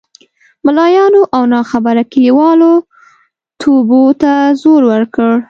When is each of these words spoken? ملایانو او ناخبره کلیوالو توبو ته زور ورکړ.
ملایانو 0.65 1.21
او 1.35 1.41
ناخبره 1.53 2.03
کلیوالو 2.11 2.73
توبو 3.61 4.03
ته 4.21 4.31
زور 4.61 4.81
ورکړ. 4.91 5.31